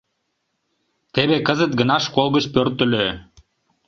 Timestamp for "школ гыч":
2.05-2.45